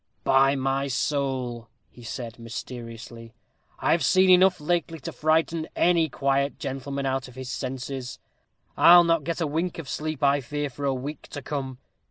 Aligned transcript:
"By 0.23 0.55
my 0.55 0.87
sowl," 0.87 1.69
said 2.01 2.37
he, 2.37 2.41
mysteriously, 2.41 3.35
"I've 3.77 4.03
seen 4.03 4.31
enough 4.31 4.59
lately 4.59 4.99
to 5.01 5.11
frighten 5.11 5.67
any 5.75 6.09
quiet 6.09 6.57
gentleman 6.57 7.05
out 7.05 7.27
of 7.27 7.35
his 7.35 7.49
senses. 7.51 8.17
I'll 8.75 9.03
not 9.03 9.23
get 9.25 9.41
a 9.41 9.45
wink 9.45 9.77
of 9.77 9.87
sleep, 9.87 10.23
I 10.23 10.41
fear, 10.41 10.71
for 10.71 10.85
a 10.85 10.93
week 10.95 11.27
to 11.29 11.43
come. 11.43 11.77